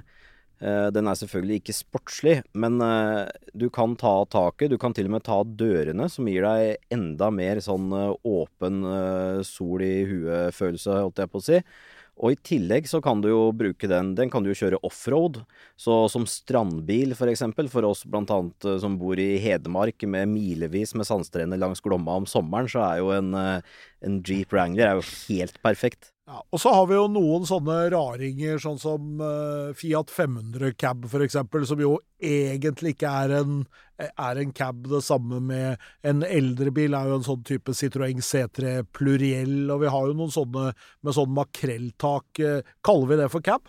den 0.62 1.08
er 1.10 1.18
selvfølgelig 1.18 1.56
ikke 1.58 1.74
sportslig, 1.74 2.36
men 2.54 2.78
uh, 2.78 3.26
du 3.58 3.66
kan 3.74 3.96
ta 3.98 4.20
taket. 4.30 4.70
Du 4.70 4.78
kan 4.78 4.94
til 4.94 5.10
og 5.10 5.16
med 5.16 5.26
ta 5.26 5.40
dørene, 5.42 6.06
som 6.12 6.28
gir 6.30 6.46
deg 6.46 6.94
enda 6.94 7.32
mer 7.34 7.62
sånn 7.64 7.90
åpen 8.22 8.86
sol 9.48 9.82
i 9.82 9.96
huet-følelse, 10.06 11.02
holdt 11.02 11.24
jeg 11.24 11.32
på 11.32 11.42
å 11.42 11.48
si. 11.48 11.60
Og 12.22 12.36
i 12.36 12.38
tillegg 12.46 12.86
så 12.86 13.00
kan 13.02 13.20
du 13.22 13.28
jo 13.32 13.40
bruke 13.56 13.88
den 13.90 14.12
Den 14.14 14.30
kan 14.30 14.44
du 14.44 14.52
jo 14.52 14.58
kjøre 14.60 14.78
offroad. 14.86 15.40
Så 15.78 16.04
som 16.12 16.26
strandbil, 16.30 17.16
for 17.18 17.30
eksempel, 17.32 17.66
for 17.72 17.86
oss 17.88 18.04
blant 18.06 18.30
annet 18.30 18.68
eh, 18.68 18.78
som 18.82 18.94
bor 19.00 19.18
i 19.18 19.40
Hedmark 19.42 20.06
med 20.06 20.30
milevis 20.30 20.94
med 20.94 21.08
sandstrender 21.08 21.58
langs 21.58 21.82
Glomma 21.82 22.20
om 22.20 22.28
sommeren, 22.30 22.70
så 22.70 22.84
er 22.86 23.02
jo 23.02 23.10
en, 23.16 23.34
eh, 23.34 23.74
en 24.02 24.22
Jeep 24.26 24.52
Wrangler 24.52 24.88
er 24.88 24.98
jo 24.98 25.06
helt 25.28 25.58
perfekt. 25.64 26.10
Ja, 26.30 26.38
og 26.54 26.60
så 26.62 26.70
har 26.70 26.86
vi 26.86 26.94
jo 26.94 27.08
noen 27.10 27.42
sånne 27.48 27.76
raringer, 27.92 28.60
sånn 28.62 28.78
som 28.80 29.18
uh, 29.20 29.74
Fiat 29.76 30.12
500 30.14 30.76
cab 30.78 31.08
f.eks., 31.08 31.36
som 31.68 31.82
jo 31.82 31.96
egentlig 32.22 32.94
ikke 32.94 33.10
er 33.24 33.34
en, 33.40 33.58
er 33.98 34.40
en, 34.40 34.54
cab. 34.54 34.86
Det 34.88 35.02
samme 35.02 35.42
med 35.42 35.82
en 36.06 36.22
eldre 36.22 36.70
bil 36.74 36.94
er 36.94 37.10
jo 37.10 37.18
en 37.18 37.26
sånn 37.26 37.42
type 37.48 37.74
Citroën 37.74 38.22
C3 38.22 38.78
Pluriell, 38.94 39.66
og 39.74 39.82
vi 39.82 39.92
har 39.92 40.08
jo 40.08 40.16
noen 40.16 40.34
sånne 40.34 40.70
med 41.02 41.18
sånn 41.18 41.34
makrelltak. 41.36 42.44
Kaller 42.86 43.10
vi 43.10 43.22
det 43.24 43.30
for 43.34 43.44
cab? 43.44 43.66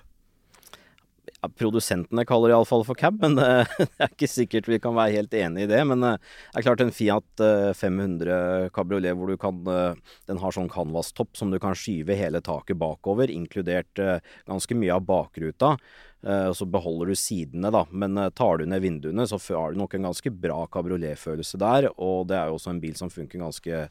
Ja, 1.43 1.49
Produsentene 1.59 2.23
kaller 2.25 2.51
det 2.51 2.55
iallfall 2.55 2.85
for 2.87 2.99
cab, 2.99 3.19
men 3.21 3.35
uh, 3.35 3.67
det 3.79 4.05
er 4.05 4.13
ikke 4.13 4.29
sikkert 4.31 4.69
vi 4.71 4.79
kan 4.83 4.95
være 4.95 5.17
helt 5.17 5.35
enig 5.35 5.65
i 5.65 5.71
det. 5.71 5.81
Men 5.89 6.05
uh, 6.05 6.15
det 6.15 6.61
er 6.61 6.67
klart 6.69 6.83
en 6.83 6.93
Fiat 6.95 7.43
uh, 7.43 7.73
500 7.75 8.71
kabriolet 8.75 9.17
hvor 9.17 9.29
du 9.29 9.37
kan 9.39 9.59
Den 9.63 10.39
har 10.39 10.55
sånn 10.55 10.71
canvas-topp 10.71 11.37
som 11.37 11.51
du 11.51 11.59
kan 11.61 11.75
skyve 11.77 12.15
hele 12.17 12.41
taket 12.43 12.79
bakover, 12.79 13.31
inkludert 13.31 13.99
ganske 14.47 14.75
mye 14.77 14.95
av 14.95 15.05
bakruta. 15.07 15.75
Og 16.23 16.55
så 16.55 16.65
beholder 16.71 17.11
du 17.11 17.19
sidene, 17.19 17.71
da. 17.73 17.83
Men 17.91 18.15
tar 18.35 18.61
du 18.61 18.65
ned 18.69 18.83
vinduene, 18.83 19.25
så 19.27 19.39
har 19.57 19.73
du 19.73 19.81
nok 19.81 19.95
en 19.97 20.07
ganske 20.07 20.31
bra 20.31 20.61
kabrioletfølelse 20.71 21.59
der. 21.61 21.89
Og 21.97 22.29
det 22.29 22.37
er 22.39 22.49
jo 22.49 22.57
også 22.57 22.71
en 22.73 22.81
bil 22.83 22.95
som 22.99 23.11
funker 23.11 23.43
ganske 23.43 23.81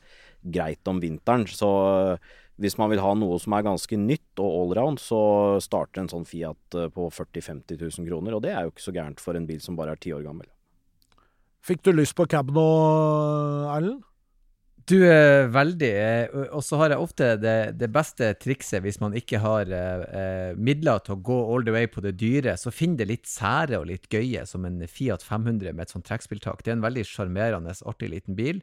greit 0.42 0.90
om 0.90 1.02
vinteren. 1.02 1.44
Så 1.50 1.70
hvis 2.60 2.76
man 2.78 2.90
vil 2.92 3.00
ha 3.02 3.12
noe 3.16 3.38
som 3.40 3.54
er 3.56 3.64
ganske 3.66 3.98
nytt 3.98 4.40
og 4.42 4.56
allround, 4.60 5.00
så 5.00 5.22
starter 5.64 6.02
en 6.02 6.12
sånn 6.12 6.28
Fiat 6.28 6.76
eh, 6.76 6.90
på 6.92 7.08
40 7.08 7.40
000-50 7.64 7.80
000 7.80 8.08
kroner. 8.10 8.36
Og 8.36 8.44
det 8.44 8.52
er 8.52 8.66
jo 8.66 8.74
ikke 8.74 8.84
så 8.84 8.94
gærent 8.94 9.22
for 9.22 9.38
en 9.38 9.48
bil 9.48 9.62
som 9.64 9.78
bare 9.78 9.96
er 9.96 10.02
ti 10.02 10.12
år 10.14 10.24
gammel. 10.26 10.48
Fikk 11.62 11.84
du 11.86 11.92
lyst 11.94 12.16
på 12.18 12.26
cab 12.30 12.50
nå, 12.52 12.66
Erlend? 13.72 14.02
Du, 14.90 14.96
er 15.06 15.46
veldig. 15.54 15.90
Eh, 15.94 16.32
og 16.50 16.64
så 16.66 16.80
har 16.80 16.92
jeg 16.92 17.04
ofte 17.04 17.28
det, 17.38 17.56
det, 17.78 17.88
beste 17.94 18.32
trikset 18.42 18.82
hvis 18.82 18.98
man 19.00 19.14
ikke 19.16 19.38
har 19.42 19.70
eh, 19.70 20.58
midler 20.58 21.02
til 21.06 21.14
å 21.14 21.22
gå 21.22 21.38
all 21.54 21.66
the 21.66 21.74
way 21.74 21.86
på 21.86 22.02
det 22.04 22.16
dyre. 22.20 22.56
Så 22.58 22.74
finn 22.74 22.98
det 22.98 23.06
litt 23.08 23.30
sære 23.30 23.78
og 23.78 23.86
litt 23.92 24.10
gøye, 24.12 24.42
som 24.48 24.66
en 24.66 24.82
Fiat 24.90 25.22
500 25.24 25.70
med 25.70 25.86
et 25.86 25.94
sånt 25.94 26.08
trekkspilltak. 26.08 26.64
Det 26.64 26.74
er 26.74 26.80
en 26.80 26.86
veldig 26.86 27.06
sjarmerende, 27.06 27.76
artig 27.86 28.10
liten 28.10 28.38
bil. 28.38 28.58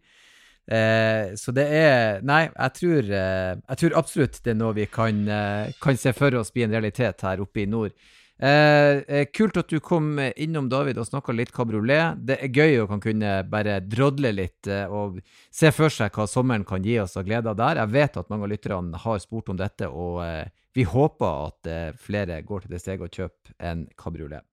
Eh, 0.69 1.33
så 1.33 1.53
det 1.55 1.65
er 1.73 2.21
Nei, 2.21 2.43
jeg 2.45 2.73
tror, 2.77 3.07
eh, 3.09 3.57
jeg 3.57 3.81
tror, 3.81 3.97
absolutt 3.97 4.39
det 4.45 4.53
er 4.53 4.59
noe 4.59 4.75
vi 4.77 4.85
kan, 4.85 5.25
eh, 5.27 5.73
kan, 5.81 5.97
se 5.97 6.13
for 6.13 6.35
oss 6.37 6.53
bli 6.53 6.67
en 6.67 6.75
realitet 6.75 7.25
her 7.25 7.41
oppe 7.41 7.63
i 7.63 7.69
nord. 7.69 7.95
Eh, 8.39 9.01
eh, 9.09 9.25
kult 9.33 9.57
at 9.57 9.67
du 9.67 9.79
kom 9.83 10.13
innom, 10.19 10.69
David, 10.69 10.99
og 11.01 11.09
snakka 11.09 11.33
litt 11.33 11.51
kabriolet. 11.51 12.21
Det 12.23 12.37
er 12.37 12.53
gøy 12.53 12.83
å 12.83 12.87
kan 12.87 13.01
kunne 13.03 13.33
bare 13.49 13.79
drodle 13.81 14.31
litt 14.31 14.69
eh, 14.69 14.85
og 14.85 15.17
se 15.51 15.73
for 15.75 15.89
seg 15.89 16.13
hva 16.13 16.27
sommeren 16.29 16.67
kan 16.67 16.85
gi 16.85 16.99
oss 17.01 17.17
av 17.17 17.25
gleder 17.25 17.57
der. 17.57 17.81
Jeg 17.81 17.95
vet 17.95 18.21
at 18.21 18.29
mange 18.29 18.45
av 18.45 18.53
lytterne 18.53 19.03
har 19.07 19.19
spurt 19.25 19.49
om 19.49 19.57
dette, 19.59 19.89
og 19.89 20.21
vi 20.77 20.85
håper 20.85 21.49
at 21.49 21.97
flere 21.99 22.43
går 22.45 22.63
til 22.63 22.77
det 22.77 22.83
steget 22.83 23.09
og 23.09 23.17
kjøper 23.23 23.57
en 23.71 23.87
kabriolet. 23.97 24.45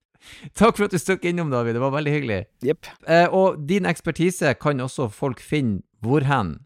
Takk 0.57 0.77
for 0.77 0.87
at 0.87 0.95
du 0.95 1.01
stakk 1.01 1.25
innom, 1.29 1.51
David. 1.53 1.77
Det 1.77 1.83
var 1.83 1.95
veldig 1.95 2.15
hyggelig. 2.15 2.41
Yep. 2.65 2.91
Eh, 3.09 3.27
og 3.35 3.61
din 3.69 3.89
ekspertise 3.89 4.55
kan 4.61 4.81
også 4.83 5.09
folk 5.13 5.43
finne 5.45 5.83
hvor 6.05 6.27
hen? 6.27 6.59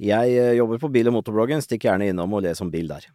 Jeg 0.00 0.34
eh, 0.36 0.56
jobber 0.58 0.80
på 0.82 0.90
bil- 0.90 1.10
og 1.10 1.18
motorbloggen. 1.18 1.62
Stikk 1.62 1.86
gjerne 1.86 2.10
innom 2.10 2.34
og 2.34 2.44
les 2.46 2.60
om 2.64 2.72
bil 2.72 2.90
der. 2.90 3.06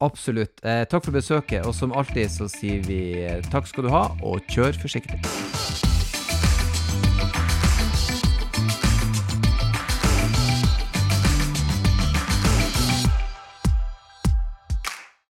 Absolutt. 0.00 0.60
Eh, 0.62 0.84
takk 0.86 1.08
for 1.08 1.16
besøket, 1.16 1.66
og 1.66 1.74
som 1.74 1.92
alltid 1.92 2.30
så 2.30 2.46
sier 2.52 2.84
vi 2.86 3.00
eh, 3.24 3.42
takk 3.50 3.66
skal 3.66 3.88
du 3.88 3.94
ha, 3.94 4.06
og 4.22 4.46
kjør 4.46 4.78
forsiktig. 4.78 5.87